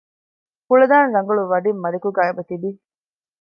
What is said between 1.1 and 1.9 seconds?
ރަނގަޅު ވަޑިން